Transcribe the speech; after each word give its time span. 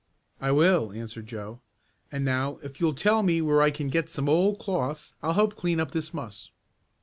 "I 0.41 0.49
will," 0.49 0.91
answered 0.91 1.27
Joe. 1.27 1.59
"And 2.11 2.25
now 2.25 2.57
if 2.63 2.81
you'll 2.81 2.95
tell 2.95 3.21
me 3.21 3.39
where 3.39 3.61
I 3.61 3.69
can 3.69 3.87
get 3.89 4.09
some 4.09 4.27
old 4.27 4.57
cloths 4.57 5.13
I'll 5.21 5.33
help 5.33 5.55
clean 5.55 5.79
up 5.79 5.91
this 5.91 6.11
muss." 6.11 6.49